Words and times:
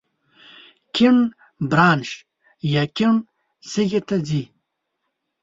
کیڼ 0.95 1.15
برانش 1.69 2.09
یې 2.71 2.83
کیڼ 2.95 3.15
سږي 3.71 4.01
ته 4.07 4.15
ځي. 4.27 4.43